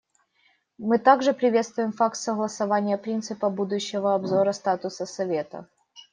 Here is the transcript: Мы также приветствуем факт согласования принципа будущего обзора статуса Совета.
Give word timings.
Мы 0.79 0.97
также 0.97 1.31
приветствуем 1.31 1.91
факт 1.91 2.17
согласования 2.17 2.97
принципа 2.97 3.51
будущего 3.51 4.15
обзора 4.15 4.51
статуса 4.51 5.05
Совета. 5.05 5.67